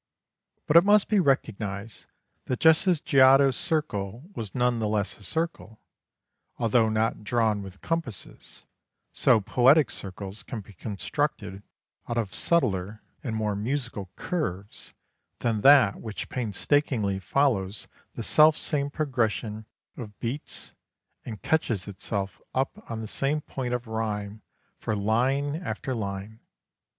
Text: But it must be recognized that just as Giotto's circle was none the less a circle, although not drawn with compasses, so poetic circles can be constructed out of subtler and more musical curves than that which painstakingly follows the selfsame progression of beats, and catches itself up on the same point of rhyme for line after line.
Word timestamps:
But 0.65 0.77
it 0.77 0.83
must 0.83 1.09
be 1.09 1.19
recognized 1.19 2.07
that 2.45 2.59
just 2.59 2.87
as 2.87 2.99
Giotto's 2.99 3.55
circle 3.55 4.31
was 4.35 4.55
none 4.55 4.79
the 4.79 4.87
less 4.87 5.15
a 5.19 5.23
circle, 5.23 5.79
although 6.57 6.89
not 6.89 7.23
drawn 7.23 7.61
with 7.61 7.81
compasses, 7.81 8.65
so 9.11 9.39
poetic 9.39 9.91
circles 9.91 10.41
can 10.41 10.61
be 10.61 10.73
constructed 10.73 11.61
out 12.09 12.17
of 12.17 12.33
subtler 12.33 13.03
and 13.23 13.35
more 13.35 13.55
musical 13.55 14.09
curves 14.15 14.95
than 15.37 15.61
that 15.61 15.97
which 16.01 16.29
painstakingly 16.29 17.19
follows 17.19 17.87
the 18.15 18.23
selfsame 18.23 18.89
progression 18.89 19.67
of 19.97 20.19
beats, 20.19 20.73
and 21.25 21.43
catches 21.43 21.87
itself 21.87 22.41
up 22.55 22.83
on 22.89 23.01
the 23.01 23.07
same 23.07 23.41
point 23.41 23.75
of 23.75 23.85
rhyme 23.85 24.41
for 24.79 24.95
line 24.95 25.57
after 25.57 25.93
line. 25.93 26.39